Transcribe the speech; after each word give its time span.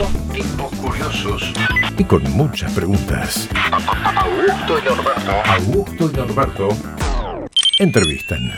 Son 0.00 0.28
tipos 0.30 0.74
curiosos. 0.76 1.52
Y 1.98 2.04
con 2.04 2.22
muchas 2.32 2.72
preguntas. 2.72 3.46
Augusto 4.16 4.78
y 4.78 4.88
Norberto. 4.88 5.32
Augusto 5.44 6.10
y 6.10 6.16
Norberto 6.16 6.68
entrevistan. 7.78 8.50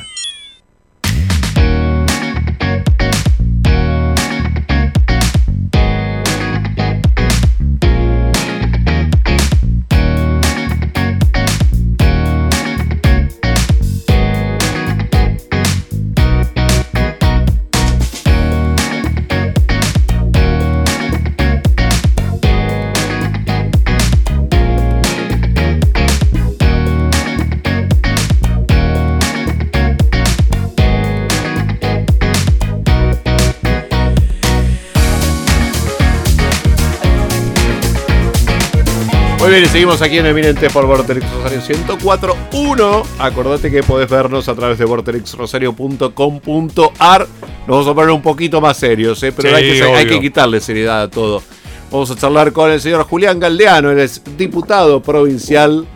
Bien, 39.61 39.69
seguimos 39.69 40.01
aquí 40.01 40.19
en 40.19 40.25
Eminente 40.27 40.71
por 40.71 40.87
Vorterix 40.87 41.27
Rosario 41.31 41.61
104.1. 41.61 43.05
Acordate 43.19 43.71
que 43.71 43.83
podés 43.83 44.09
vernos 44.09 44.49
a 44.49 44.55
través 44.55 44.79
de 44.79 44.87
vorterixrosario.com.ar. 44.87 47.27
Nos 47.67 47.69
vamos 47.69 47.87
a 47.87 47.95
poner 47.95 48.11
un 48.13 48.23
poquito 48.23 48.63
más 48.63 48.79
serios, 48.79 49.23
¿eh? 49.23 49.31
pero 49.33 49.51
Sí, 49.51 49.55
hay, 49.55 49.63
que, 49.65 49.73
hay 49.83 50.05
obvio. 50.07 50.09
que 50.09 50.21
quitarle 50.21 50.59
seriedad 50.61 51.03
a 51.03 51.11
todo. 51.11 51.43
Vamos 51.91 52.11
a 52.11 52.17
charlar 52.17 52.53
con 52.53 52.71
el 52.71 52.81
señor 52.81 53.05
Julián 53.05 53.39
Galdeano, 53.39 53.91
él 53.91 53.99
es 53.99 54.23
diputado 54.39 55.03
provincial 55.03 55.87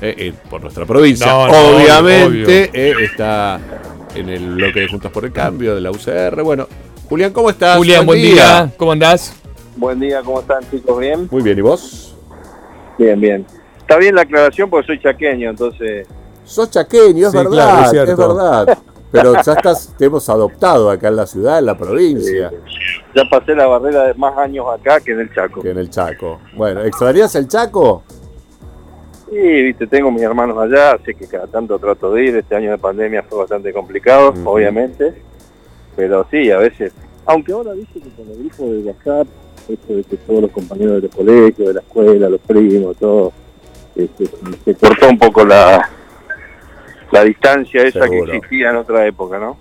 eh, 0.00 0.14
eh, 0.16 0.32
por 0.48 0.62
nuestra 0.62 0.86
provincia. 0.86 1.26
No, 1.26 1.48
no, 1.48 1.78
Obviamente 1.78 2.70
eh, 2.72 2.94
está 3.02 3.58
en 4.14 4.28
el 4.28 4.54
bloque 4.54 4.78
de 4.80 4.88
Juntas 4.88 5.10
por 5.10 5.24
el 5.24 5.32
Cambio 5.32 5.74
de 5.74 5.80
la 5.80 5.90
UCR. 5.90 6.42
Bueno, 6.42 6.68
Julián, 7.08 7.32
¿cómo 7.32 7.50
estás? 7.50 7.76
Julián, 7.76 8.06
buen 8.06 8.22
día. 8.22 8.70
¿Cómo 8.76 8.92
andás? 8.92 9.34
Buen 9.74 9.98
día, 9.98 10.22
¿cómo 10.22 10.38
están 10.38 10.60
chicos? 10.70 10.96
¿Bien? 11.00 11.26
Muy 11.28 11.42
bien, 11.42 11.58
¿y 11.58 11.62
vos? 11.62 12.09
Bien, 13.00 13.18
bien. 13.18 13.46
Está 13.78 13.96
bien 13.96 14.14
la 14.14 14.22
aclaración 14.22 14.68
porque 14.68 14.88
soy 14.88 15.00
chaqueño, 15.00 15.48
entonces... 15.48 16.06
Sos 16.44 16.70
chaqueño, 16.70 17.28
es 17.28 17.32
Sí, 17.32 17.38
verdad, 17.38 17.90
claro, 17.90 18.10
es 18.12 18.16
verdad. 18.16 18.78
Pero 19.10 19.32
ya 19.42 19.52
estás, 19.54 19.94
te 19.96 20.04
hemos 20.04 20.28
adoptado 20.28 20.90
acá 20.90 21.08
en 21.08 21.16
la 21.16 21.26
ciudad, 21.26 21.58
en 21.58 21.64
la 21.66 21.78
provincia, 21.78 22.52
Ya 23.16 23.22
pasé 23.30 23.54
la 23.54 23.66
barrera 23.66 24.04
de 24.08 24.14
más 24.14 24.36
años 24.36 24.66
acá 24.70 25.00
que 25.00 25.12
en 25.12 25.20
el 25.20 25.34
Chaco. 25.34 25.62
que 25.62 25.70
en 25.70 25.78
el 25.78 25.88
Chaco. 25.88 26.40
Bueno, 26.54 26.82
¿extrañas 26.82 27.34
el 27.36 27.48
Chaco? 27.48 28.02
Sí, 29.30 29.36
viste, 29.62 29.86
tengo 29.86 30.10
mis 30.10 30.22
hermanos 30.22 30.58
allá, 30.58 30.92
así 30.92 31.14
que 31.14 31.26
cada 31.26 31.46
tanto 31.46 31.78
trato 31.78 32.12
de 32.12 32.24
ir. 32.24 32.36
Este 32.36 32.54
año 32.54 32.70
de 32.72 32.78
pandemia 32.78 33.22
fue 33.22 33.38
bastante 33.38 33.72
complicado, 33.72 34.34
obviamente. 34.44 35.14
Pero 35.96 36.26
sí, 36.30 36.50
a 36.50 36.58
veces... 36.58 36.92
Aunque 37.24 37.52
ahora, 37.52 37.72
viste, 37.72 37.98
que 38.00 38.10
con 38.10 38.28
el 38.28 38.38
grupo 38.38 38.64
de 38.64 38.78
WhatsApp, 38.80 39.26
esto 39.72 39.94
de 39.94 40.04
que 40.04 40.16
todos 40.18 40.42
los 40.42 40.50
compañeros 40.50 41.00
del 41.02 41.10
colegio, 41.10 41.68
de 41.68 41.74
la 41.74 41.80
escuela, 41.80 42.28
los 42.28 42.40
primos, 42.40 42.96
todo, 42.96 43.32
este, 43.94 44.26
se 44.64 44.74
cortó 44.74 45.08
un 45.08 45.18
poco 45.18 45.44
la, 45.44 45.88
la 47.12 47.24
distancia 47.24 47.82
esa 47.82 48.02
Seguro. 48.04 48.30
que 48.30 48.36
existía 48.38 48.70
en 48.70 48.76
otra 48.76 49.06
época, 49.06 49.38
¿no? 49.38 49.56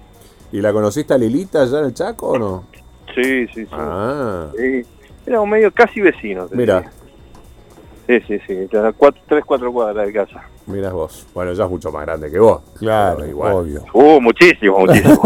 ¿Y 0.51 0.61
la 0.61 0.71
conociste 0.73 1.13
a 1.13 1.17
Lilita 1.17 1.61
allá 1.61 1.79
en 1.79 1.85
el 1.85 1.93
Chaco 1.93 2.29
o 2.29 2.39
no? 2.39 2.63
Sí, 3.15 3.47
sí, 3.47 3.65
sí. 3.65 3.67
Ah, 3.71 4.47
Sí, 4.57 4.81
éramos 5.25 5.47
medio 5.49 5.71
casi 5.71 6.01
vecinos. 6.01 6.51
mira. 6.51 6.91
Sí, 8.07 8.19
sí, 8.27 8.39
sí. 8.47 8.67
Cuatro, 8.97 9.21
tres, 9.27 9.43
cuatro 9.45 9.71
cuadras 9.71 10.07
de 10.07 10.13
casa. 10.13 10.41
mirás 10.65 10.91
vos. 10.93 11.27
Bueno, 11.35 11.53
ya 11.53 11.65
es 11.65 11.69
mucho 11.69 11.91
más 11.91 12.03
grande 12.07 12.31
que 12.31 12.39
vos. 12.39 12.61
Claro, 12.79 13.23
igual. 13.27 13.53
obvio. 13.53 13.83
Uh, 13.93 14.19
muchísimo, 14.19 14.79
muchísimo. 14.79 15.21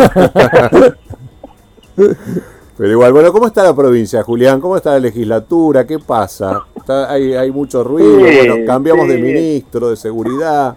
Pero 2.77 2.89
igual, 2.91 3.13
bueno, 3.13 3.31
¿cómo 3.31 3.45
está 3.47 3.63
la 3.63 3.75
provincia, 3.75 4.23
Julián? 4.23 4.59
¿Cómo 4.59 4.75
está 4.75 4.91
la 4.93 4.99
legislatura? 4.99 5.85
¿Qué 5.85 5.99
pasa? 5.99 6.65
Está- 6.75 7.11
hay, 7.11 7.33
hay 7.35 7.51
mucho 7.51 7.83
ruido. 7.83 8.17
Sí, 8.17 8.35
bueno, 8.37 8.55
cambiamos 8.65 9.07
de 9.07 9.17
ministro, 9.19 9.89
de 9.91 9.95
seguridad. 9.95 10.75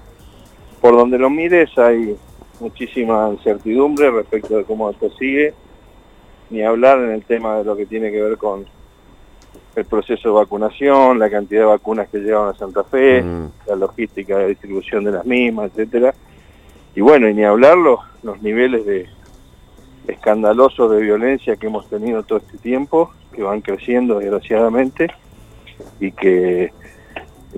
Por 0.81 0.95
donde 0.97 1.19
lo 1.19 1.31
mires 1.31 1.71
hay 1.79 2.15
muchísima 2.61 3.31
incertidumbre 3.33 4.11
respecto 4.11 4.57
de 4.59 4.65
cómo 4.65 4.91
esto 4.91 5.11
sigue. 5.19 5.55
Ni 6.51 6.63
hablar 6.63 6.99
en 6.99 7.11
el 7.13 7.25
tema 7.25 7.59
de 7.59 7.65
lo 7.65 7.77
que 7.77 7.87
tiene 7.87 8.11
que 8.13 8.21
ver 8.23 8.37
con 8.37 8.67
el 9.75 9.85
proceso 9.87 10.29
de 10.29 10.35
vacunación, 10.35 11.19
la 11.19 11.29
cantidad 11.31 11.63
de 11.63 11.67
vacunas 11.67 12.09
que 12.09 12.19
llegaron 12.19 12.49
a 12.49 12.55
Santa 12.59 12.85
Fe, 12.85 13.23
Mm. 13.23 13.47
la 13.69 13.77
logística 13.77 14.39
de 14.39 14.49
distribución 14.49 15.03
de 15.05 15.13
las 15.13 15.25
mismas, 15.27 15.71
etcétera. 15.71 16.15
Y 16.95 17.01
bueno, 17.01 17.29
y 17.29 17.35
ni 17.35 17.45
hablar 17.45 17.77
los, 17.77 17.99
los 18.23 18.41
niveles 18.43 18.87
de 18.87 19.07
escandalosos 20.09 20.91
de 20.91 21.01
violencia 21.03 21.57
que 21.57 21.67
hemos 21.67 21.89
tenido 21.89 22.23
todo 22.23 22.39
este 22.39 22.59
tiempo, 22.59 23.11
que 23.33 23.43
van 23.43 23.61
creciendo 23.61 24.19
desgraciadamente 24.19 25.09
y 26.01 26.13
que 26.13 26.73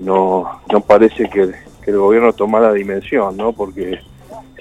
no, 0.01 0.61
no 0.71 0.81
parece 0.81 1.29
que, 1.29 1.51
que 1.83 1.91
el 1.91 1.97
gobierno 1.97 2.33
tomara 2.33 2.73
dimensión, 2.73 3.37
¿no? 3.37 3.53
Porque 3.53 3.99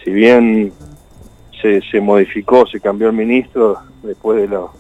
si 0.04 0.10
bien 0.10 0.72
se, 1.60 1.80
se 1.90 2.00
modificó, 2.00 2.66
se 2.66 2.80
cambió 2.80 3.08
el 3.08 3.14
ministro 3.16 3.78
después 4.02 4.40
de 4.40 4.48
los 4.48 4.70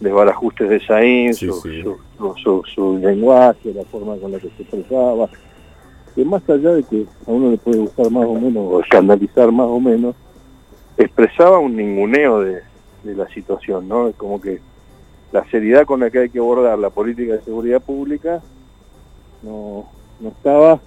desbarajustes 0.00 0.68
de 0.68 0.80
Saín, 0.86 1.34
Sí, 1.34 1.46
su, 1.46 1.52
sí. 1.60 1.82
Su, 1.82 1.98
su- 2.42 2.62
su- 2.74 2.98
lenguaje, 2.98 3.72
la 3.74 3.84
forma 3.84 4.16
con 4.16 4.32
la 4.32 4.38
que 4.38 4.48
se 4.56 4.62
expresaba, 4.62 5.28
que 6.14 6.24
más 6.24 6.42
allá 6.50 6.72
de 6.72 6.82
que 6.84 7.06
a 7.26 7.30
uno 7.30 7.50
le 7.50 7.58
puede 7.58 7.78
gustar 7.78 8.10
más 8.10 8.24
o 8.26 8.34
menos, 8.34 8.62
o 8.66 8.80
escandalizar 8.80 9.52
más 9.52 9.66
o 9.66 9.78
menos, 9.80 10.14
expresaba 11.04 11.58
un 11.58 11.76
ninguneo 11.76 12.40
de, 12.40 12.60
de 13.04 13.14
la 13.14 13.28
situación, 13.28 13.88
¿no? 13.88 14.08
Es 14.08 14.16
como 14.16 14.40
que 14.40 14.60
la 15.32 15.44
seriedad 15.50 15.84
con 15.84 16.00
la 16.00 16.10
que 16.10 16.18
hay 16.20 16.28
que 16.30 16.38
abordar 16.38 16.78
la 16.78 16.90
política 16.90 17.34
de 17.34 17.42
seguridad 17.42 17.80
pública 17.80 18.40
no, 19.42 19.86
no 20.20 20.28
estaba 20.28 20.80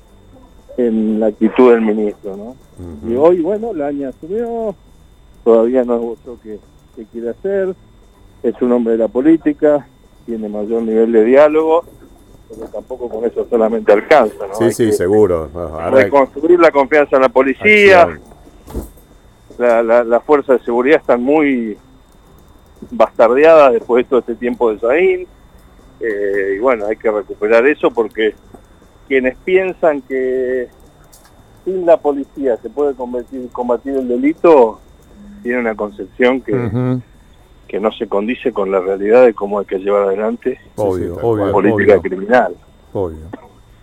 en 0.77 1.19
la 1.19 1.27
actitud 1.27 1.71
del 1.71 1.81
ministro, 1.81 2.35
¿no? 2.35 2.55
Y 3.07 3.15
hoy, 3.15 3.41
bueno, 3.41 3.73
la 3.73 3.87
aña 3.87 4.09
asumió, 4.09 4.75
todavía 5.43 5.83
no 5.83 5.95
esbozó 5.95 6.39
qué, 6.41 6.59
qué 6.95 7.05
quiere 7.05 7.29
hacer, 7.29 7.75
es 8.41 8.59
un 8.61 8.71
hombre 8.71 8.93
de 8.93 8.99
la 8.99 9.07
política, 9.07 9.87
tiene 10.25 10.49
mayor 10.49 10.81
nivel 10.81 11.11
de 11.11 11.23
diálogo, 11.23 11.83
pero 12.49 12.67
tampoco 12.67 13.07
con 13.09 13.23
eso 13.25 13.45
solamente 13.49 13.91
alcanza, 13.93 14.47
¿no? 14.47 14.55
Sí, 14.55 14.63
Hay 14.65 14.71
sí, 14.73 14.85
que 14.87 14.91
seguro. 14.93 15.49
Ahora- 15.53 15.91
reconstruir 15.91 16.59
la 16.59 16.71
confianza 16.71 17.15
en 17.17 17.21
la 17.21 17.29
policía, 17.29 18.01
acción. 18.03 18.32
La, 19.57 19.83
la, 19.83 20.03
la 20.03 20.19
fuerza 20.21 20.53
de 20.53 20.59
seguridad 20.59 20.99
están 20.99 21.21
muy 21.23 21.77
bastardeadas 22.91 23.73
después 23.73 24.03
de 24.05 24.09
todo 24.09 24.19
este 24.19 24.35
tiempo 24.35 24.71
de 24.71 24.79
Saín. 24.79 25.27
Eh, 25.99 26.55
y 26.57 26.59
bueno, 26.59 26.85
hay 26.85 26.97
que 26.97 27.09
recuperar 27.11 27.65
eso 27.65 27.89
porque 27.91 28.35
quienes 29.07 29.37
piensan 29.37 30.01
que 30.01 30.67
sin 31.63 31.85
la 31.85 31.97
policía 31.97 32.57
se 32.57 32.69
puede 32.69 32.93
convertir- 32.93 33.49
combatir 33.51 33.95
el 33.95 34.07
delito, 34.07 34.79
tienen 35.43 35.61
una 35.61 35.75
concepción 35.75 36.41
que, 36.41 36.99
que 37.67 37.79
no 37.79 37.91
se 37.93 38.07
condice 38.07 38.51
con 38.51 38.69
la 38.71 38.79
realidad 38.81 39.23
de 39.25 39.33
cómo 39.33 39.59
hay 39.59 39.65
que 39.65 39.77
llevar 39.79 40.03
adelante 40.03 40.59
Obvio, 40.75 41.15
obvio, 41.21 41.45
la 41.45 41.51
cual. 41.51 41.63
política 41.63 41.93
obvio, 41.97 42.01
criminal. 42.01 42.55
obvio. 42.91 43.17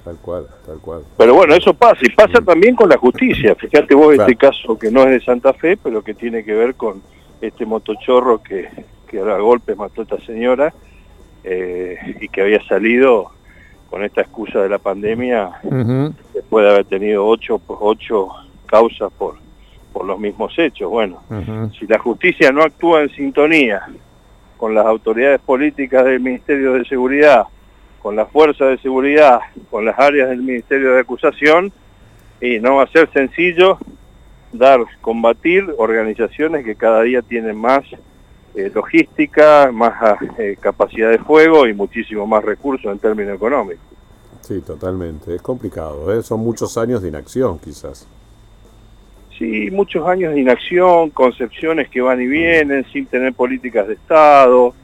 Tal 0.04 0.16
cual, 0.16 0.46
tal 0.66 0.78
cual. 0.78 1.02
Pero 1.18 1.34
bueno, 1.34 1.54
eso 1.54 1.74
pasa, 1.74 1.98
y 2.02 2.08
pasa 2.10 2.40
también 2.40 2.74
con 2.74 2.88
la 2.88 2.96
justicia. 2.96 3.54
Fíjate 3.54 3.94
vos 3.94 4.14
Claro. 4.14 4.22
este 4.30 4.36
caso 4.36 4.78
que 4.78 4.90
no 4.90 5.02
es 5.02 5.10
de 5.10 5.20
Santa 5.20 5.52
Fe, 5.52 5.76
pero 5.76 6.02
que 6.02 6.14
tiene 6.14 6.42
que 6.44 6.54
ver 6.54 6.74
con 6.74 7.02
este 7.40 7.66
motochorro 7.66 8.42
que, 8.42 8.68
que 9.06 9.20
a 9.20 9.36
golpes 9.38 9.76
mató 9.76 10.00
a 10.00 10.04
esta 10.04 10.20
señora 10.20 10.72
eh, 11.44 11.96
y 12.20 12.28
que 12.28 12.40
había 12.42 12.62
salido 12.64 13.30
con 13.90 14.04
esta 14.04 14.20
excusa 14.22 14.60
de 14.62 14.68
la 14.68 14.78
pandemia 14.78 15.50
Ujú. 15.64 16.14
después 16.32 16.64
de 16.64 16.70
haber 16.70 16.84
tenido 16.84 17.26
ocho, 17.26 17.60
ocho 17.66 18.28
causas 18.66 19.12
por, 19.18 19.34
por 19.92 20.06
los 20.06 20.18
mismos 20.18 20.56
hechos. 20.58 20.88
Bueno, 20.88 21.22
si 21.78 21.86
la 21.86 21.98
justicia 21.98 22.52
no 22.52 22.62
actúa 22.62 23.02
en 23.02 23.08
sintonía 23.10 23.82
con 24.56 24.74
las 24.74 24.86
autoridades 24.86 25.40
políticas 25.40 26.04
del 26.04 26.20
Ministerio 26.20 26.74
de 26.74 26.84
Seguridad, 26.84 27.44
con 28.02 28.16
las 28.16 28.30
fuerzas 28.30 28.68
de 28.68 28.78
seguridad, 28.78 29.40
con 29.70 29.84
las 29.84 29.98
áreas 29.98 30.30
del 30.30 30.42
Ministerio 30.42 30.94
de 30.94 31.00
Acusación, 31.00 31.72
y 32.40 32.58
no 32.58 32.76
va 32.76 32.84
a 32.84 32.86
ser 32.88 33.10
sencillo 33.12 33.78
dar, 34.52 34.80
combatir 35.00 35.72
organizaciones 35.78 36.64
que 36.64 36.74
cada 36.74 37.02
día 37.02 37.22
tienen 37.22 37.56
más 37.56 37.84
eh, 38.54 38.70
logística, 38.74 39.70
más 39.72 39.92
ah, 40.00 40.18
eh, 40.38 40.56
capacidad 40.60 41.10
de 41.10 41.18
fuego 41.18 41.68
y 41.68 41.74
muchísimo 41.74 42.26
más 42.26 42.44
recursos 42.44 42.90
en 42.90 42.98
términos 42.98 43.36
económicos. 43.36 43.84
Sí, 44.40 44.60
totalmente. 44.62 45.34
Es 45.34 45.42
complicado, 45.42 46.12
¿eh? 46.12 46.22
Son 46.22 46.40
muchos 46.40 46.76
años 46.76 47.02
de 47.02 47.08
inacción, 47.08 47.58
quizás. 47.58 48.08
Sí, 49.38 49.70
muchos 49.70 50.06
años 50.06 50.34
de 50.34 50.40
inacción, 50.40 51.10
concepciones 51.10 51.88
que 51.88 52.00
van 52.00 52.20
y 52.20 52.26
vienen, 52.26 52.84
sin 52.92 53.06
tener 53.06 53.32
políticas 53.32 53.86
de 53.86 53.94
Estado, 53.94 54.74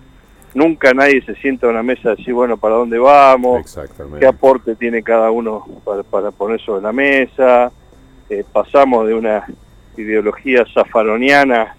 nunca 0.56 0.92
nadie 0.94 1.22
se 1.22 1.34
sienta 1.36 1.66
a 1.66 1.70
una 1.70 1.82
mesa 1.82 2.10
a 2.10 2.14
decir, 2.16 2.32
bueno, 2.34 2.56
¿para 2.56 2.76
dónde 2.76 2.98
vamos? 2.98 3.60
Exactamente. 3.60 4.20
¿Qué 4.20 4.26
aporte 4.26 4.74
tiene 4.74 5.02
cada 5.02 5.30
uno 5.30 5.64
para, 5.84 6.02
para 6.02 6.30
poner 6.30 6.60
sobre 6.60 6.82
la 6.82 6.92
mesa? 6.92 7.70
Eh, 8.30 8.42
pasamos 8.52 9.06
de 9.06 9.14
una 9.14 9.46
ideología 9.96 10.64
zafaroniana 10.74 11.76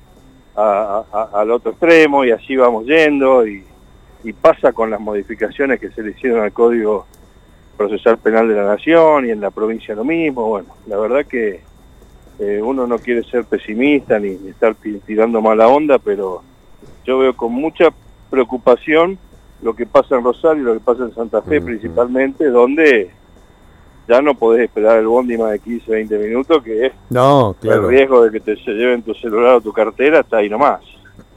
a- 0.55 1.03
a- 1.11 1.41
al 1.41 1.51
otro 1.51 1.71
extremo 1.71 2.23
y 2.23 2.31
así 2.31 2.55
vamos 2.55 2.85
yendo 2.85 3.45
y, 3.47 3.63
y 4.23 4.33
pasa 4.33 4.71
con 4.73 4.89
las 4.89 4.99
modificaciones 4.99 5.79
que 5.79 5.89
se 5.91 6.01
le 6.03 6.11
hicieron 6.11 6.41
al 6.41 6.51
Código 6.53 7.05
Procesal 7.75 8.17
Penal 8.17 8.47
de 8.47 8.55
la 8.55 8.63
Nación 8.63 9.27
y 9.27 9.31
en 9.31 9.41
la 9.41 9.51
provincia 9.51 9.93
lo 9.95 10.03
mismo. 10.03 10.47
Bueno, 10.49 10.69
la 10.87 10.97
verdad 10.97 11.25
que 11.25 11.61
eh, 12.39 12.61
uno 12.63 12.85
no 12.87 12.97
quiere 12.99 13.23
ser 13.23 13.45
pesimista 13.45 14.17
ni, 14.19 14.29
ni 14.35 14.49
estar 14.49 14.75
ti- 14.75 15.01
tirando 15.05 15.41
mala 15.41 15.67
onda, 15.67 15.97
pero 15.99 16.41
yo 17.05 17.19
veo 17.19 17.35
con 17.35 17.51
mucha 17.53 17.89
preocupación 18.29 19.17
lo 19.61 19.75
que 19.75 19.85
pasa 19.85 20.15
en 20.15 20.23
Rosario, 20.23 20.63
lo 20.63 20.73
que 20.73 20.79
pasa 20.79 21.03
en 21.03 21.13
Santa 21.15 21.41
Fe 21.41 21.59
principalmente, 21.61 22.49
donde 22.49 23.11
ya 24.07 24.21
no 24.21 24.35
podés 24.35 24.65
esperar 24.65 24.99
el 24.99 25.07
bondi 25.07 25.37
más 25.37 25.51
de 25.51 25.59
15, 25.59 25.91
20 25.91 26.17
minutos, 26.19 26.63
que 26.63 26.85
es 26.87 26.93
No, 27.09 27.55
claro. 27.59 27.83
el 27.83 27.89
riesgo 27.89 28.23
de 28.23 28.31
que 28.31 28.39
te 28.39 28.55
se 28.63 28.71
lleven 28.71 29.01
tu 29.01 29.13
celular 29.15 29.55
o 29.55 29.61
tu 29.61 29.73
cartera, 29.73 30.19
está 30.21 30.37
ahí 30.37 30.49
nomás. 30.49 30.81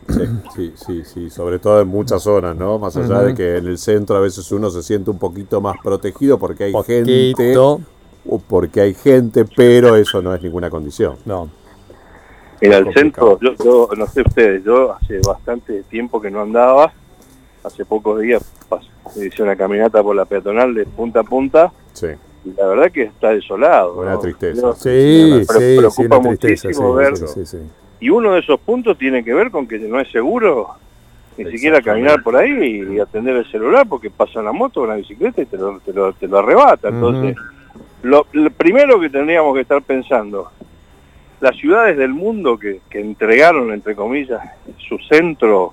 Sí, 0.57 0.73
sí, 0.75 1.03
sí, 1.05 1.31
sobre 1.31 1.61
todo 1.61 1.81
en 1.81 1.87
muchas 1.89 2.23
zonas, 2.25 2.57
¿no? 2.57 2.79
Más 2.81 2.97
allá 2.97 3.21
de 3.23 3.35
que 3.35 3.59
en 3.59 3.67
el 3.69 3.79
centro 3.79 4.17
a 4.17 4.21
veces 4.21 4.51
uno 4.51 4.69
se 4.69 4.83
siente 4.83 5.09
un 5.11 5.19
poquito 5.19 5.61
más 5.61 5.77
protegido 5.83 6.37
porque 6.39 6.65
hay 6.65 6.73
gente, 6.85 7.33
Poquito. 7.33 7.81
o 8.29 8.39
porque 8.41 8.81
hay 8.81 8.95
gente, 8.95 9.45
pero 9.57 9.95
eso 9.95 10.21
no 10.21 10.35
es 10.35 10.43
ninguna 10.43 10.69
condición. 10.69 11.15
No. 11.25 11.49
Mira, 12.61 12.77
el 12.79 12.85
Complicado. 12.85 13.39
centro, 13.39 13.57
yo, 13.65 13.89
yo 13.89 13.97
no 13.97 14.07
sé 14.07 14.21
ustedes, 14.23 14.65
yo 14.65 14.93
hace 14.93 15.21
bastante 15.27 15.83
tiempo 15.85 16.21
que 16.21 16.31
no 16.31 16.43
andaba, 16.43 16.93
hace 17.65 17.85
pocos 17.85 18.21
días 18.21 18.43
pas- 18.69 18.87
hice 19.17 19.43
una 19.43 19.57
caminata 19.57 20.03
por 20.03 20.15
la 20.15 20.25
peatonal 20.25 20.75
de 20.75 20.85
punta 20.87 21.21
a 21.21 21.25
punta 21.25 21.73
Sí, 21.93 22.07
y 22.45 22.53
la 22.53 22.67
verdad 22.67 22.91
que 22.93 23.03
está 23.05 23.31
desolado. 23.31 23.95
una 24.01 24.13
¿no? 24.15 24.19
tristeza. 24.21 24.61
Yo- 24.61 24.75
Sí, 24.75 24.89
me 24.89 25.41
sí, 25.41 25.47
pre- 25.47 25.59
sí, 25.73 25.77
preocupa 25.79 26.19
una 26.19 26.29
tristeza. 26.37 26.61
Sí, 26.61 26.67
muchísimo 26.69 26.95
ver- 26.95 27.17
sí, 27.17 27.27
sí, 27.27 27.47
sí. 27.47 27.59
Y 28.01 28.11
uno 28.11 28.33
de 28.33 28.41
esos 28.41 28.59
puntos 28.61 28.97
tiene 28.99 29.23
que 29.25 29.35
ver 29.35 29.51
con 29.51 29.67
que 29.67 29.79
no 29.79 30.01
es 30.01 30.11
seguro 30.11 30.69
ni 31.37 31.51
siquiera 31.51 31.81
caminar 31.81 32.23
por 32.23 32.37
ahí 32.37 32.87
y 32.95 32.99
atender 32.99 33.37
el 33.37 33.51
celular 33.51 33.87
porque 33.89 34.11
pasa 34.11 34.41
una 34.41 34.53
moto 34.53 34.81
o 34.81 34.85
una 34.85 34.95
bicicleta 34.97 35.41
y 35.41 35.47
te 35.47 35.57
lo, 35.57 35.81
te 35.81 35.93
lo, 35.93 36.13
te 36.13 36.27
lo 36.29 36.39
arrebata. 36.39 36.89
Entonces, 36.89 37.37
lo, 38.03 38.27
lo 38.33 38.51
primero 38.51 38.99
que 39.01 39.09
tendríamos 39.11 39.55
que 39.55 39.61
estar 39.63 39.81
pensando, 39.83 40.51
las 41.41 41.57
ciudades 41.57 41.97
del 41.97 42.11
mundo 42.13 42.59
que, 42.59 42.81
que 42.91 43.01
entregaron, 43.01 43.73
entre 43.73 43.95
comillas, 43.97 44.41
su 44.89 44.99
centro, 44.99 45.73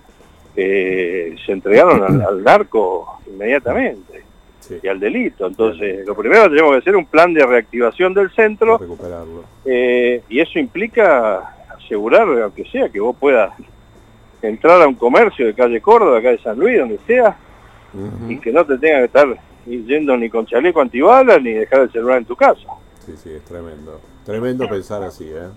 eh, 0.56 1.36
se 1.46 1.52
entregaron 1.52 2.04
al, 2.04 2.22
al 2.22 2.44
narco 2.44 3.20
inmediatamente 3.28 4.24
Sí, 4.60 4.76
y 4.84 4.88
al 4.90 5.00
delito. 5.00 5.48
Entonces, 5.48 6.06
lo 6.06 6.14
primero 6.16 6.44
que 6.44 6.50
tenemos 6.50 6.72
que 6.74 6.78
hacer 6.80 6.94
es 6.94 6.98
un 7.00 7.06
plan 7.06 7.34
de 7.34 7.46
reactivación 7.46 8.14
del 8.14 8.30
centro 8.32 8.78
recuperarlo. 8.78 9.44
eh, 9.64 10.22
y 10.28 10.40
eso 10.42 10.60
implica 10.60 11.54
asegurar, 11.78 12.28
aunque 12.42 12.66
sea, 12.66 12.90
que 12.90 13.00
vos 13.00 13.16
puedas 13.18 13.54
entrar 14.42 14.82
a 14.82 14.88
un 14.88 14.96
comercio 14.96 15.46
de 15.46 15.54
calle 15.54 15.80
Córdoba, 15.80 16.22
calle 16.22 16.40
San 16.44 16.60
Luis, 16.60 16.78
donde 16.80 17.00
sea, 17.08 17.38
y 18.28 18.38
que 18.40 18.52
no 18.52 18.66
te 18.66 18.78
tenga 18.78 19.00
que 19.00 19.06
estar 19.06 19.28
yendo 19.66 20.18
ni 20.18 20.30
con 20.30 20.46
chaleco 20.46 20.82
antibalas 20.82 21.42
ni 21.42 21.54
dejar 21.54 21.82
el 21.82 21.92
celular 21.92 22.18
en 22.18 22.26
tu 22.26 22.36
casa. 22.36 22.68
Sí, 23.06 23.14
sí, 23.16 23.30
es 23.32 23.44
tremendo. 23.46 24.02
Tremendo 24.28 24.68
pensar 24.68 25.02
así, 25.04 25.24
¿eh? 25.24 25.48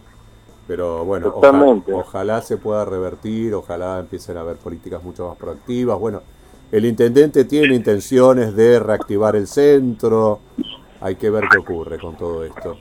Pero 0.68 1.04
bueno, 1.04 1.26
oja- 1.34 1.40
Totalmente. 1.40 1.92
ojalá 1.92 2.40
se 2.40 2.56
pueda 2.56 2.84
revertir, 2.84 3.52
ojalá 3.52 3.98
empiecen 3.98 4.36
a 4.36 4.42
haber 4.42 4.58
políticas 4.58 5.02
mucho 5.02 5.26
más 5.26 5.36
proactivas. 5.36 5.98
Bueno, 5.98 6.22
el 6.70 6.84
intendente 6.84 7.44
tiene 7.44 7.74
intenciones 7.74 8.54
de 8.54 8.78
reactivar 8.78 9.34
el 9.34 9.48
centro. 9.48 10.38
Hay 11.00 11.16
que 11.16 11.30
ver 11.30 11.48
qué 11.50 11.58
ocurre 11.58 11.98
con 11.98 12.16
todo 12.16 12.44
esto. 12.44 12.76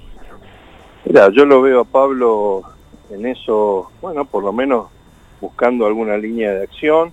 Mira, 1.06 1.30
yo 1.32 1.44
lo 1.44 1.60
veo 1.64 1.80
a 1.80 1.86
Pablo 1.86 2.62
en 3.10 3.26
eso, 3.26 3.90
bueno, 4.00 4.26
por 4.26 4.44
lo 4.44 4.54
menos 4.54 4.90
buscando 5.42 5.88
alguna 5.88 6.18
línea 6.18 6.52
de 6.52 6.66
acción. 6.66 7.12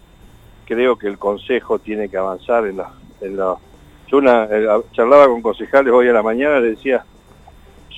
Creo 0.66 0.98
que 0.98 1.06
el 1.06 1.16
Consejo 1.16 1.78
tiene 1.78 2.10
que 2.10 2.18
avanzar 2.18 2.66
en 2.66 2.76
la... 2.76 2.92
En 3.22 3.38
la 3.38 3.56
yo 4.08 4.18
una, 4.18 4.44
eh, 4.44 4.68
charlaba 4.92 5.28
con 5.28 5.40
concejales 5.40 5.94
hoy 5.94 6.08
a 6.08 6.12
la 6.12 6.22
mañana, 6.22 6.60
le 6.60 6.72
decía, 6.72 7.06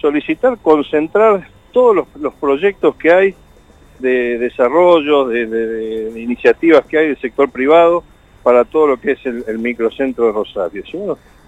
solicitar, 0.00 0.58
concentrar 0.58 1.48
todos 1.72 1.94
los, 1.96 2.06
los 2.20 2.34
proyectos 2.34 2.94
que 2.96 3.12
hay 3.12 3.34
de 3.98 4.38
desarrollo, 4.38 5.26
de, 5.26 5.46
de- 5.46 5.66
de 6.12 6.20
iniciativas 6.20 6.84
que 6.86 6.98
hay 6.98 7.06
del 7.08 7.20
sector 7.20 7.50
privado 7.50 8.04
para 8.42 8.64
todo 8.64 8.86
lo 8.86 9.00
que 9.00 9.12
es 9.12 9.26
el, 9.26 9.44
el 9.48 9.58
microcentro 9.58 10.26
de 10.26 10.32
Rosario. 10.32 10.82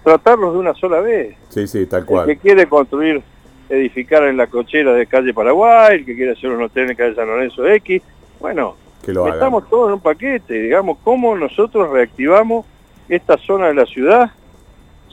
Tratarlos 0.03 0.53
de 0.53 0.59
una 0.59 0.73
sola 0.73 0.99
vez. 0.99 1.35
Sí, 1.49 1.67
sí, 1.67 1.85
tal 1.85 2.01
El 2.01 2.05
que 2.07 2.11
cual. 2.13 2.37
quiere 2.37 2.65
construir, 2.67 3.21
edificar 3.69 4.23
en 4.23 4.35
la 4.37 4.47
cochera 4.47 4.93
de 4.93 5.05
calle 5.07 5.33
Paraguay, 5.33 5.97
el 5.99 6.05
que 6.05 6.15
quiere 6.15 6.31
hacer 6.33 6.49
un 6.49 6.61
hotel 6.63 6.89
en 6.91 6.95
calle 6.97 7.15
San 7.15 7.27
Lorenzo 7.27 7.65
X, 7.67 8.01
bueno, 8.39 8.75
Que 9.05 9.13
lo 9.13 9.23
hagan. 9.23 9.35
estamos 9.35 9.69
todos 9.69 9.87
en 9.87 9.93
un 9.93 9.99
paquete, 10.01 10.55
digamos, 10.55 10.97
cómo 11.03 11.35
nosotros 11.37 11.89
reactivamos 11.89 12.65
esta 13.07 13.37
zona 13.37 13.67
de 13.67 13.75
la 13.75 13.85
ciudad. 13.85 14.31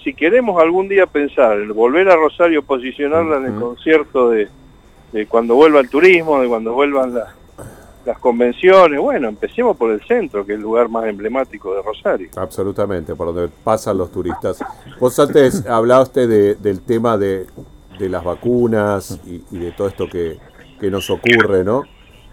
Si 0.04 0.14
queremos 0.14 0.60
algún 0.62 0.88
día 0.88 1.06
pensar 1.06 1.58
en 1.58 1.72
volver 1.74 2.08
a 2.08 2.16
Rosario, 2.16 2.62
posicionarla 2.62 3.38
en 3.38 3.46
el 3.46 3.60
concierto 3.60 4.30
de, 4.30 4.48
de 5.12 5.26
cuando 5.26 5.54
vuelva 5.54 5.80
el 5.80 5.88
turismo, 5.90 6.40
de 6.40 6.48
cuando 6.48 6.72
vuelvan 6.72 7.14
la- 7.14 7.34
las 8.06 8.18
convenciones, 8.20 8.98
bueno, 9.00 9.28
empecemos 9.28 9.76
por 9.76 9.90
el 9.90 10.00
centro, 10.06 10.46
que 10.46 10.52
es 10.52 10.56
el 10.58 10.62
lugar 10.62 10.88
más 10.88 11.04
emblemático 11.06 11.74
de 11.74 11.82
Rosario. 11.82 12.30
Absolutamente, 12.36 13.14
por 13.14 13.34
donde 13.34 13.48
pasan 13.62 13.98
los 13.98 14.10
turistas. 14.10 14.64
Vos 14.98 15.18
antes 15.18 15.66
hablaste 15.66 16.26
de- 16.26 16.54
del 16.54 16.80
tema 16.80 17.18
de, 17.18 17.46
de 17.98 18.08
las 18.08 18.24
vacunas 18.24 19.20
y, 19.26 19.42
y 19.50 19.58
de 19.58 19.72
todo 19.72 19.88
esto 19.88 20.06
que, 20.08 20.38
que 20.80 20.90
nos 20.90 21.10
ocurre, 21.10 21.64
¿no? 21.64 21.82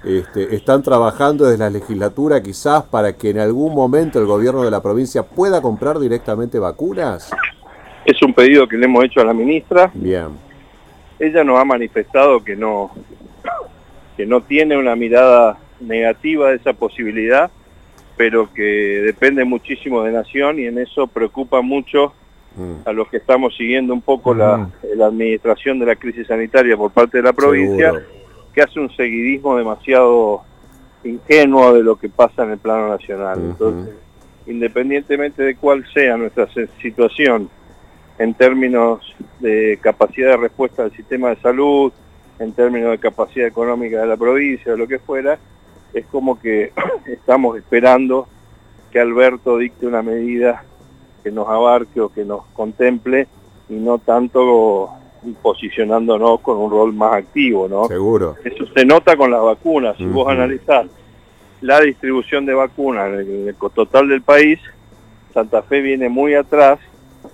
Este, 0.06 0.56
¿Están 0.56 0.84
trabajando 0.84 1.46
desde 1.46 1.58
la 1.58 1.70
legislatura 1.72 2.42
quizás 2.44 2.84
para 2.84 3.14
que 3.18 3.32
en 3.32 3.40
algún 3.40 3.74
momento 3.74 4.20
el 4.20 4.28
gobierno 4.28 4.64
de 4.64 4.70
la 4.72 4.82
provincia 4.82 5.24
pueda 5.24 5.62
comprar 5.64 5.98
directamente 6.00 6.60
vacunas? 6.60 7.32
Es 8.06 8.22
un 8.22 8.34
pedido 8.34 8.68
que 8.68 8.78
le 8.78 8.86
hemos 8.86 9.04
hecho 9.04 9.22
a 9.22 9.26
la 9.26 9.34
ministra, 9.34 9.92
Bien, 9.94 10.28
ella 11.20 11.44
nos 11.44 11.60
ha 11.60 11.66
manifestado 11.66 12.44
que 12.44 12.56
no 12.56 12.92
que 14.16 14.26
no 14.26 14.42
tiene 14.42 14.78
una 14.78 14.96
mirada 14.96 15.58
negativa 15.82 16.50
de 16.50 16.56
esa 16.56 16.72
posibilidad, 16.72 17.52
pero 18.16 18.54
que 18.54 18.62
depende 18.62 19.44
muchísimo 19.44 20.04
de 20.04 20.14
Nación 20.14 20.60
y 20.60 20.68
en 20.68 20.78
eso 20.78 21.08
preocupa 21.08 21.62
mucho 21.62 22.14
Mm, 22.56 22.88
a 22.88 22.94
los 22.94 23.10
que 23.10 23.18
estamos 23.18 23.56
siguiendo 23.58 23.94
un 23.94 24.02
poco 24.02 24.34
la, 24.34 24.70
la 24.96 25.08
administración 25.08 25.78
de 25.78 25.88
la 25.88 25.96
crisis 25.98 26.28
sanitaria 26.28 26.78
por 26.78 26.90
parte 26.92 27.18
de 27.18 27.24
la 27.24 27.34
provincia, 27.34 27.92
seguro. 27.92 28.06
que 28.54 28.62
hace 28.62 28.80
un 28.80 28.90
seguidismo 28.96 29.58
demasiado 29.58 30.42
ingenuo 31.04 31.74
de 31.74 31.84
lo 31.84 31.98
que 31.98 32.08
pasa 32.08 32.46
en 32.46 32.52
el 32.52 32.58
plano 32.58 32.88
nacional. 32.88 33.40
Entonces, 33.42 33.94
independientemente 34.48 35.44
de 35.44 35.56
cuál 35.56 35.86
sea 35.94 36.16
nuestra 36.16 36.48
situación 36.82 37.50
en 38.18 38.34
términos 38.34 39.16
de 39.40 39.78
capacidad 39.82 40.32
de 40.32 40.38
respuesta 40.38 40.84
del 40.84 40.96
sistema 40.96 41.30
de 41.30 41.38
salud, 41.38 41.92
en 42.40 42.54
términos 42.54 42.92
de 42.92 43.00
capacidad 43.00 43.48
económica 43.48 44.02
de 44.02 44.08
la 44.08 44.18
provincia, 44.18 44.74
o 44.74 44.78
lo 44.78 44.88
que 44.88 45.00
fuera, 45.00 45.38
es 45.94 46.06
como 46.08 46.40
que 46.40 46.72
estamos 47.06 47.58
esperando 47.58 48.28
que 48.92 49.00
Alberto 49.00 49.58
dicte 49.58 49.86
una 49.86 50.02
medida 50.02 50.64
que 51.24 51.32
nos 51.32 51.48
abarque 51.48 52.00
o 52.00 52.10
que 52.10 52.24
nos 52.24 52.46
contemple 52.54 53.28
y 53.68 53.74
no 53.74 53.98
tanto 53.98 54.90
posicionándonos 55.42 56.40
con 56.42 56.58
un 56.58 56.70
rol 56.70 56.94
más 56.94 57.14
activo, 57.14 57.68
¿no? 57.68 57.88
seguro. 57.88 58.36
Eso 58.44 58.66
se 58.76 58.86
nota 58.86 59.18
con 59.18 59.32
las 59.32 59.42
vacunas. 59.42 59.98
Si 59.98 60.06
vos 60.06 60.28
analizás 60.28 60.86
la 61.62 61.82
distribución 61.82 62.46
de 62.46 62.54
vacunas 62.54 63.08
en 63.12 63.48
el 63.48 63.56
total 63.56 64.08
del 64.08 64.22
país, 64.22 64.60
Santa 65.34 65.64
Fe 65.64 65.82
viene 65.82 66.10
muy 66.10 66.36
atrás 66.36 66.80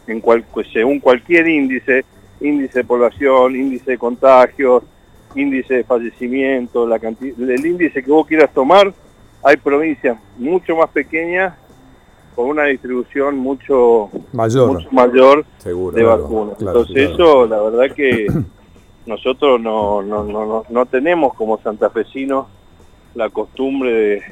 en 0.07 0.19
cual, 0.21 0.43
pues, 0.53 0.67
según 0.71 0.99
cualquier 0.99 1.47
índice, 1.47 2.05
índice 2.39 2.79
de 2.79 2.85
población, 2.85 3.55
índice 3.55 3.91
de 3.91 3.97
contagios, 3.97 4.83
índice 5.35 5.75
de 5.75 5.83
fallecimiento, 5.83 6.87
la 6.87 6.99
canti- 6.99 7.33
el 7.37 7.65
índice 7.65 8.03
que 8.03 8.11
vos 8.11 8.27
quieras 8.27 8.53
tomar, 8.53 8.93
hay 9.43 9.57
provincias 9.57 10.17
mucho 10.37 10.75
más 10.75 10.89
pequeñas 10.89 11.55
con 12.35 12.47
una 12.47 12.65
distribución 12.65 13.37
mucho, 13.37 14.09
Mayor. 14.33 14.73
mucho 14.73 14.87
mayor 14.91 15.45
Seguro. 15.57 15.95
de 15.95 16.03
Claro, 16.03 16.23
vacunas. 16.23 16.57
claro, 16.57 16.79
Entonces 16.79 17.07
claro. 17.09 17.13
eso, 17.13 17.45
la 17.47 17.61
verdad 17.61 17.95
que 17.95 18.27
nosotros 19.05 19.59
no, 19.59 20.01
no, 20.01 20.23
no, 20.23 20.45
no, 20.45 20.65
no 20.69 20.85
tenemos 20.85 21.33
como 21.33 21.59
santafesinos 21.61 22.47
la 23.15 23.29
costumbre 23.29 23.91
de, 23.91 24.23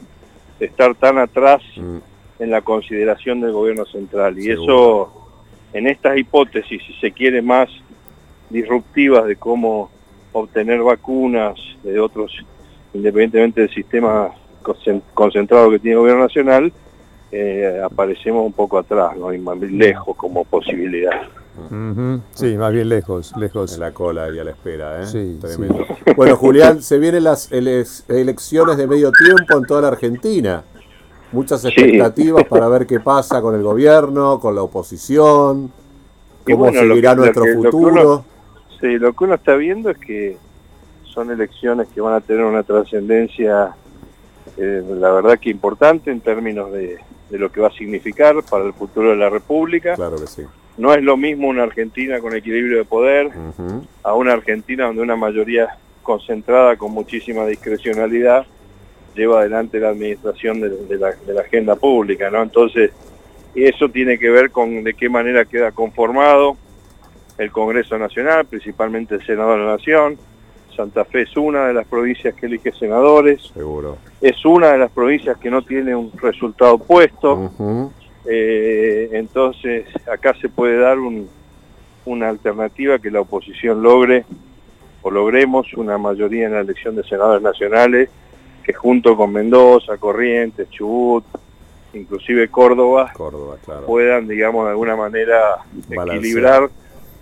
de 0.59 0.65
estar 0.65 0.95
tan 0.95 1.17
atrás 1.17 1.61
Mm, 1.75 1.97
en 2.39 2.51
la 2.51 2.61
consideración 2.61 3.41
del 3.41 3.51
gobierno 3.51 3.85
central. 3.85 4.37
Y 4.39 4.43
Seguro. 4.43 4.63
eso, 4.63 5.18
en 5.73 5.87
estas 5.87 6.17
hipótesis, 6.17 6.81
si 6.85 6.93
se 6.93 7.11
quiere 7.11 7.41
más 7.41 7.69
disruptivas 8.49 9.25
de 9.25 9.35
cómo 9.35 9.89
obtener 10.31 10.81
vacunas 10.81 11.59
de 11.83 11.99
otros, 11.99 12.31
independientemente 12.93 13.61
del 13.61 13.69
sistema 13.69 14.29
concen- 14.63 15.01
concentrado 15.13 15.69
que 15.71 15.79
tiene 15.79 15.93
el 15.93 15.99
gobierno 15.99 16.23
nacional, 16.23 16.71
eh, 17.31 17.79
aparecemos 17.83 18.43
un 18.45 18.53
poco 18.53 18.79
atrás, 18.79 19.15
¿no? 19.15 19.31
Y 19.33 19.37
más 19.37 19.57
lejos 19.59 20.15
como 20.17 20.43
posibilidad. 20.45 21.11
Sí, 22.35 22.55
más 22.57 22.71
bien 22.71 22.87
lejos, 22.89 23.33
lejos. 23.37 23.73
En 23.73 23.81
la 23.81 23.91
cola 23.91 24.29
y 24.33 24.39
a 24.39 24.43
la 24.45 24.51
espera, 24.51 25.03
¿eh? 25.03 25.05
Sí, 25.05 25.37
Tremendo. 25.41 25.85
Bueno, 26.15 26.35
Julián, 26.37 26.81
se 26.81 26.97
vienen 26.97 27.25
las 27.25 27.51
ele- 27.51 27.83
elecciones 28.07 28.77
de 28.77 28.87
medio 28.87 29.11
tiempo 29.11 29.57
en 29.57 29.65
toda 29.65 29.81
la 29.81 29.87
Argentina. 29.89 30.63
Muchas 31.31 31.63
expectativas 31.65 32.43
para 32.45 32.67
ver 32.67 32.87
qué 32.87 32.99
pasa 32.99 33.41
con 33.41 33.53
el 33.55 33.61
gobierno, 33.61 34.39
con 34.39 34.55
la 34.55 34.63
oposición, 34.63 35.71
cómo 36.43 36.57
bueno, 36.57 36.83
lo 36.83 36.93
seguirá 36.95 37.11
que- 37.11 37.15
nuestro 37.17 37.43
que- 37.43 37.53
lo 37.53 37.61
que 37.61 37.67
futuro. 37.71 37.91
uno- 38.01 38.25
Sí, 38.81 38.97
lo 38.97 39.13
que 39.13 39.23
uno 39.25 39.33
está 39.35 39.55
viendo 39.55 39.89
es 39.89 39.97
que 39.97 40.37
son 41.03 41.29
elecciones 41.31 41.87
que 41.93 41.99
van 42.01 42.13
a 42.13 42.21
tener 42.21 42.45
una 42.45 42.63
trascendencia, 42.63 43.71
eh, 44.57 44.83
la 44.97 45.11
verdad 45.11 45.37
que 45.37 45.49
importante 45.49 46.09
en 46.11 46.21
términos 46.21 46.71
de, 46.71 46.97
de 47.29 47.37
lo 47.37 47.51
que 47.51 47.59
va 47.61 47.67
a 47.67 47.71
significar 47.73 48.35
para 48.49 48.65
el 48.65 48.73
futuro 48.73 49.09
de 49.09 49.17
la 49.17 49.29
República. 49.29 49.95
Claro 49.95 50.15
que 50.15 50.27
sí. 50.27 50.43
No 50.77 50.93
es 50.93 51.03
lo 51.03 51.17
mismo 51.17 51.49
una 51.49 51.63
Argentina 51.63 52.19
con 52.21 52.33
equilibrio 52.35 52.77
de 52.77 52.85
poder 52.85 53.31
a 54.01 54.13
una 54.15 54.31
Argentina 54.33 54.85
donde 54.87 55.01
una 55.01 55.17
mayoría 55.17 55.67
concentrada 56.01 56.77
con 56.77 56.91
muchísima 56.93 57.45
discrecionalidad 57.45 58.45
lleva 59.19 59.41
adelante 59.41 59.79
la 59.79 59.89
administración 59.89 60.61
de, 60.61 60.69
de 60.69 60.97
la, 60.97 61.11
de 61.11 61.33
la 61.33 61.41
agenda 61.41 61.75
pública, 61.75 62.29
¿no? 62.29 62.41
Entonces, 62.41 62.91
eso 63.53 63.89
tiene 63.89 64.17
que 64.17 64.29
ver 64.29 64.49
con 64.51 64.83
de 64.83 64.93
qué 64.93 65.09
manera 65.09 65.45
queda 65.45 65.71
conformado 65.71 66.55
el 67.37 67.51
Congreso 67.51 67.97
Nacional, 67.97 68.45
principalmente 68.45 69.15
el 69.15 69.25
Senado 69.25 69.51
de 69.53 69.57
la 69.59 69.71
Nación. 69.73 70.17
Santa 70.75 71.03
Fe 71.03 71.23
es 71.23 71.35
una 71.35 71.67
de 71.67 71.73
las 71.73 71.85
provincias 71.87 72.33
que 72.35 72.45
elige 72.45 72.71
senadores, 72.71 73.51
Seguro. 73.53 73.97
es 74.21 74.45
una 74.45 74.71
de 74.71 74.77
las 74.77 74.91
provincias 74.91 75.37
que 75.37 75.49
no 75.51 75.61
tiene 75.61 75.93
un 75.95 76.11
resultado 76.17 76.77
puesto. 76.77 77.51
Eh, 78.25 79.09
entonces, 79.13 79.85
acá 80.11 80.33
se 80.39 80.47
puede 80.49 80.77
dar 80.77 80.97
un- 80.99 81.27
una 82.05 82.29
alternativa 82.29 82.99
que 82.99 83.11
la 83.11 83.21
oposición 83.21 83.81
logre 83.81 84.25
o 85.01 85.09
logremos 85.11 85.73
una 85.75 85.97
mayoría 85.97 86.45
en 86.47 86.53
la 86.53 86.59
elección 86.61 86.95
de 86.95 87.03
senadores 87.03 87.41
nacionales 87.41 88.09
que 88.69 88.73
junto 88.73 89.17
con 89.17 89.33
Mendoza, 89.33 89.97
Corrientes, 89.97 90.69
Chubut, 90.69 91.25
inclusive 91.93 92.49
Córdoba, 92.49 93.11
Córdoba, 93.15 93.55
claro. 93.65 93.87
puedan, 93.87 94.27
digamos, 94.27 94.65
de 94.65 94.69
alguna 94.71 94.95
manera 94.95 95.57
Balancear. 95.87 96.17
equilibrar 96.17 96.69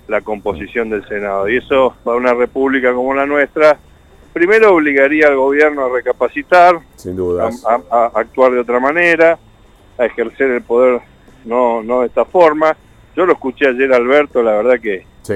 la 0.10 0.20
composición 0.20 0.90
del 0.90 1.08
Senado. 1.08 1.48
Y 1.48 1.56
eso 1.56 1.96
para 2.04 2.18
una 2.18 2.34
república 2.34 2.94
como 2.94 3.14
la 3.14 3.26
nuestra, 3.26 3.78
primero 4.34 4.76
obligaría 4.76 5.28
al 5.28 5.38
gobierno 5.38 5.86
a 5.86 5.90
recapacitar, 5.90 6.80
Sin 6.98 7.14
a, 7.14 7.16
dudas. 7.16 7.66
a- 7.66 7.82
a 7.90 8.06
actuar 8.20 8.52
de 8.52 8.60
otra 8.60 8.82
manera, 8.82 9.40
a 9.98 10.06
ejercer 10.06 10.52
el 10.52 10.64
poder 10.64 11.00
no, 11.46 11.82
no 11.82 12.02
de 12.02 12.08
esta 12.08 12.26
forma. 12.26 12.76
Yo 13.16 13.26
lo 13.26 13.32
escuché 13.32 13.70
ayer 13.70 13.94
Alberto, 13.94 14.44
la 14.44 14.52
verdad 14.52 14.82
que 14.82 15.06
Sí. 15.22 15.36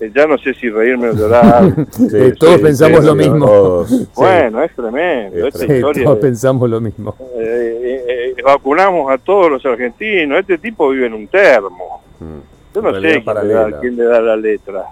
Eh, 0.00 0.12
ya 0.14 0.26
no 0.26 0.38
sé 0.38 0.54
si 0.54 0.68
reírme 0.70 1.08
o 1.10 1.12
llorar. 1.14 1.74
Sí, 1.90 2.08
Eh, 2.12 2.34
todos 2.38 2.56
sí, 2.56 2.62
pensamos 2.62 3.00
sí, 3.00 3.06
lo 3.06 3.14
mismo. 3.14 3.46
todos. 3.46 4.14
Bueno, 4.14 4.62
es 4.62 4.74
tremendo. 4.74 5.36
Es 5.38 5.44
Esta 5.46 5.58
Sí, 5.58 5.66
tremendo. 5.66 5.88
historia 5.88 6.04
todos 6.04 6.16
de- 6.18 6.22
pensamos 6.22 6.70
lo 6.70 6.80
mismo. 6.80 7.14
eh, 7.38 7.80
eh, 8.08 8.34
eh, 8.38 8.42
vacunamos 8.44 9.10
a 9.12 9.18
todos 9.18 9.50
los 9.50 9.64
argentinos. 9.66 10.40
Este 10.40 10.58
tipo 10.58 10.88
vive 10.90 11.06
en 11.06 11.14
un 11.14 11.26
termo. 11.28 12.02
Mm. 12.20 12.74
Yo 12.74 12.82
no 12.82 13.00
sé 13.00 13.22
quién 13.24 13.48
le, 13.48 13.54
da, 13.54 13.80
quién 13.80 13.96
le 13.96 14.04
da 14.04 14.20
la 14.20 14.36
letra. 14.36 14.84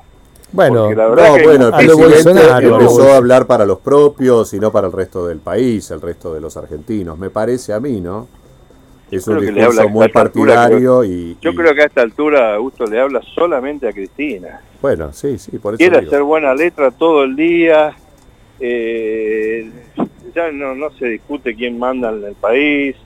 Bueno, 0.53 0.91
la 0.93 1.09
No, 1.09 1.15
bueno, 1.43 1.69
el 1.79 1.87
presidente 1.87 2.67
empezó 2.67 3.13
a 3.13 3.17
hablar 3.17 3.47
para 3.47 3.67
los 3.67 3.79
propios 3.81 4.55
y 4.55 4.61
no 4.61 4.71
para 4.73 4.87
el 4.87 4.93
resto 4.93 5.27
del 5.27 5.39
país, 5.39 5.91
el 5.91 6.01
resto 6.01 6.33
de 6.33 6.41
los 6.41 6.57
argentinos. 6.57 7.19
Me 7.19 7.31
parece 7.31 7.73
a 7.73 7.81
mí, 7.81 8.01
¿no? 8.01 8.29
Es 9.11 9.27
un 9.29 9.39
discurso 9.41 9.89
muy 9.89 10.03
altura, 10.05 10.13
partidario 10.13 11.05
y, 11.05 11.37
Yo 11.41 11.51
y- 11.51 11.55
creo 11.55 11.75
que 11.75 11.83
a 11.83 11.87
esta 11.87 12.03
altura 12.03 12.55
Augusto 12.55 12.87
le 12.87 13.01
habla 13.01 13.21
solamente 13.35 13.87
a 13.89 13.93
Cristina. 13.93 14.61
Bueno, 14.83 15.13
sí, 15.13 15.39
sí, 15.39 15.59
por 15.59 15.75
eso 15.75 15.79
quiere 15.79 16.01
digo. 16.01 16.11
hacer 16.11 16.23
buena 16.23 16.55
letra 16.55 16.91
todo 16.91 17.25
el 17.25 17.37
día. 17.37 17.95
eh, 18.59 19.71
ya 20.35 20.51
no, 20.51 20.75
no 20.75 20.91
se 20.93 21.07
discute 21.07 21.55
quién 21.55 21.79
manda 21.79 22.11
en 22.11 22.25
el 22.25 22.35
país, 22.35 22.97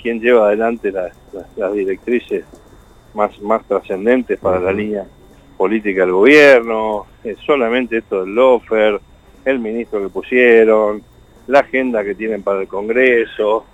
quién 0.00 0.20
lleva 0.20 0.46
adelante 0.46 0.92
las, 0.92 1.12
las- 1.32 1.46
las 1.56 1.72
directrices 1.72 2.44
más, 3.14 3.38
más 3.40 3.64
trascendentes 3.66 4.38
para 4.38 4.60
la 4.60 4.72
línea 4.72 5.06
política 5.56 6.02
del 6.02 6.12
gobierno. 6.12 7.06
Es 7.24 7.38
solamente 7.38 7.98
esto 7.98 8.22
del 8.24 8.34
lofer, 8.34 9.00
el 9.44 9.58
ministro 9.58 10.00
que 10.02 10.08
pusieron, 10.10 11.02
la 11.46 11.60
agenda 11.60 12.04
que 12.04 12.14
tienen 12.14 12.42
para 12.42 12.60
el 12.62 12.68
Congreso. 12.68 13.64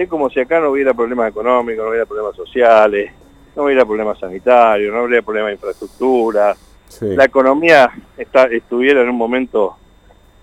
Es 0.00 0.08
como 0.08 0.30
si 0.30 0.40
acá 0.40 0.58
no 0.60 0.70
hubiera 0.70 0.94
problemas 0.94 1.28
económicos, 1.28 1.84
no 1.84 1.90
hubiera 1.90 2.06
problemas 2.06 2.34
sociales, 2.34 3.12
no 3.54 3.64
hubiera 3.64 3.84
problemas 3.84 4.18
sanitarios, 4.18 4.94
no 4.94 5.02
hubiera 5.02 5.20
problemas 5.22 5.48
de 5.50 5.54
infraestructura 5.56 6.56
Sí. 6.88 7.06
la 7.14 7.24
economía 7.26 7.90
está, 8.16 8.44
estuviera 8.44 9.02
en 9.02 9.10
un 9.10 9.16
momento... 9.16 9.76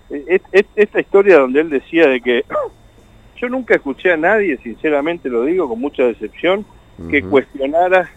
Es- 0.08 0.42
es- 0.52 0.64
Esta 0.76 1.00
historia 1.00 1.38
donde 1.40 1.60
él 1.60 1.70
decía 1.70 2.06
de 2.06 2.20
que 2.20 2.44
yo 3.36 3.48
nunca 3.48 3.74
escuché 3.74 4.12
a 4.12 4.16
nadie, 4.16 4.56
sinceramente 4.58 5.28
lo 5.28 5.42
digo 5.42 5.68
con 5.68 5.80
mucha 5.80 6.04
decepción, 6.04 6.64
que 7.10 7.22
cuestionara 7.24 8.08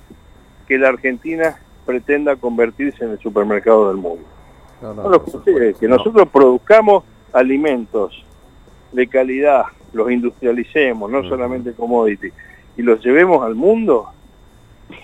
que 0.68 0.78
la 0.78 0.90
Argentina 0.90 1.56
pretenda 1.88 2.36
convertirse 2.36 3.04
en 3.04 3.12
el 3.12 3.20
supermercado 3.20 3.88
del 3.88 3.98
mundo. 3.98 4.24
No, 4.82 4.94
no, 4.94 5.04
No 5.04 5.10
lo 5.10 5.18
escuché, 5.26 5.74
que 5.80 5.88
No. 5.88 5.98
nosotros 5.98 6.28
produzcamos 6.32 7.04
alimentos 7.34 8.24
de 8.92 9.08
calidad, 9.08 9.64
los 9.94 10.12
industrialicemos, 10.12 11.10
no 11.10 11.20
Ujú. 11.20 11.30
solamente 11.30 11.74
commodity, 11.74 12.30
y 12.78 12.82
los 12.82 13.04
llevemos 13.04 13.44
al 13.46 13.56
mundo. 13.56 14.08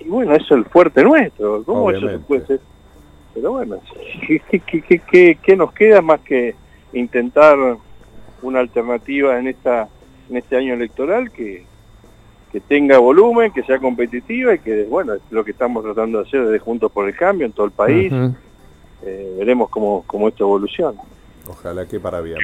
Y 0.01 0.07
bueno, 0.09 0.33
eso 0.35 0.45
es 0.45 0.51
el 0.51 0.65
fuerte 0.65 1.03
nuestro. 1.03 1.63
¿Cómo 1.63 1.91
eso 1.91 2.07
se 2.09 2.19
puede 2.19 2.45
ser? 2.45 2.59
Pero 3.33 3.51
bueno, 3.51 3.79
¿qué, 4.27 4.39
qué, 4.49 4.99
qué, 5.01 5.37
qué- 5.41 5.55
nos 5.55 5.71
queda 5.73 6.01
más 6.01 6.19
que 6.21 6.55
intentar 6.93 7.57
una 8.41 8.59
alternativa 8.59 9.37
en 9.39 9.47
esta 9.47 9.87
en 10.29 10.37
este 10.37 10.57
año 10.57 10.73
electoral 10.73 11.31
que, 11.31 11.65
que 12.51 12.59
tenga 12.59 12.97
volumen, 12.97 13.51
que 13.53 13.63
sea 13.63 13.79
competitiva 13.79 14.55
y 14.55 14.59
que, 14.59 14.83
bueno, 14.83 15.13
es 15.13 15.21
lo 15.29 15.45
que 15.45 15.51
estamos 15.51 15.83
tratando 15.85 16.17
de 16.17 16.27
hacer 16.27 16.43
desde 16.45 16.59
Juntos 16.59 16.91
por 16.91 17.07
el 17.07 17.15
Cambio 17.15 17.45
en 17.45 17.53
todo 17.53 17.65
el 17.65 17.71
país. 17.71 18.11
Eh, 19.03 19.35
veremos 19.37 19.69
cómo, 19.69 20.03
cómo 20.05 20.27
esto 20.27 20.43
evoluciona. 20.43 20.99
Ojalá 21.47 21.85
que 21.85 21.99
para 21.99 22.19
bien. 22.19 22.39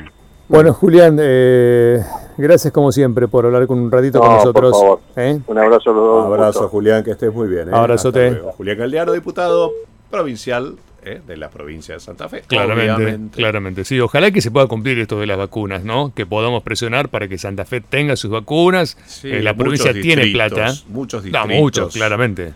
Bueno, 0.48 0.72
Julián, 0.74 1.18
eh, 1.20 2.00
gracias 2.38 2.74
como 2.74 2.92
siempre 2.92 3.28
por 3.28 3.46
hablar 3.46 3.68
con 3.68 3.80
un 3.80 3.92
ratito 3.92 4.20
con 4.20 4.30
No, 4.30 4.36
por 4.38 4.46
nosotros. 4.64 4.72
favor. 4.72 5.00
¿eh? 5.16 5.40
Un 5.48 5.58
abrazo 5.58 5.90
a 5.92 5.94
los 5.94 6.04
dos. 6.04 6.26
Abrazo, 6.26 6.60
gusto. 6.60 6.70
Julián, 6.70 7.04
que 7.04 7.12
estés 7.12 7.34
muy 7.34 7.48
bien. 7.48 7.70
¿eh? 7.70 7.72
Abrazote. 7.74 8.42
Julián 8.58 8.78
Caldeano, 8.78 9.12
diputado 9.14 9.72
provincial 10.10 10.76
¿eh? 11.04 11.22
de 11.26 11.38
la 11.38 11.50
provincia 11.50 11.96
de 11.96 12.00
Santa 12.00 12.30
Fe. 12.30 12.44
Claramente, 12.48 12.92
Obviamente. 12.94 13.36
claramente. 13.38 13.86
Sí, 13.86 14.00
ojalá 14.00 14.32
que 14.32 14.42
se 14.42 14.52
pueda 14.52 14.68
cumplir 14.68 15.00
esto 15.00 15.20
de 15.20 15.26
las 15.28 15.38
vacunas, 15.38 15.84
¿no? 15.84 16.14
Que 16.14 16.26
podamos 16.26 16.64
presionar 16.64 17.10
para 17.10 17.28
que 17.28 17.38
Santa 17.38 17.66
Fe 17.66 17.82
tenga 17.82 18.16
sus 18.16 18.30
vacunas. 18.32 18.98
Sí, 19.06 19.30
Eh, 19.32 19.42
la 19.42 19.54
provincia 19.56 19.92
tiene 19.94 20.28
plata. 20.28 20.74
Muchos 20.90 21.24
No, 21.24 21.30
distritos. 21.30 21.48
muchos, 21.62 21.94
claramente. 21.94 22.54